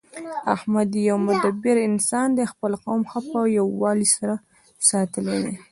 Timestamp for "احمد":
0.55-0.89